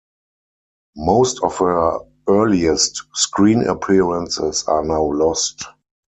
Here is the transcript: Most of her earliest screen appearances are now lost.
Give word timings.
Most 0.95 1.43
of 1.43 1.57
her 1.59 1.99
earliest 2.27 3.03
screen 3.13 3.67
appearances 3.67 4.63
are 4.67 4.83
now 4.83 5.03
lost. 5.03 5.63